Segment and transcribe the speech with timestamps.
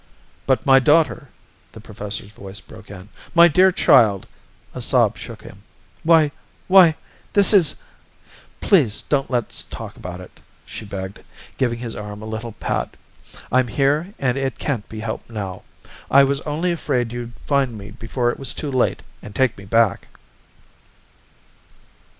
[0.47, 1.29] "But, my daughter!"
[1.73, 3.09] the professor's voice broke in.
[3.35, 4.25] "My dear child!"
[4.73, 5.61] A sob shook him.
[6.01, 6.31] "Why,
[6.67, 6.95] why,
[7.33, 7.83] this is"
[8.61, 11.19] "Please don't let's talk about it!" she begged,
[11.59, 12.97] giving his arm a little pat.
[13.51, 15.61] "I'm here and it can't be helped now.
[16.09, 19.65] I was only afraid you'd find me before it was too late and take me
[19.65, 20.07] back."